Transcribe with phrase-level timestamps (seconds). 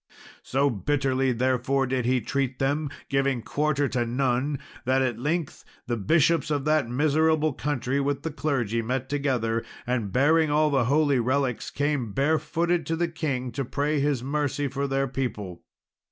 [0.41, 5.95] So bitterly, therefore, did he treat them, giving quarter to none, that at length the
[5.95, 11.19] bishops of that miserable country with the clergy met together, and, bearing all the holy
[11.19, 15.61] relics, came barefooted to the king to pray his mercy for their people.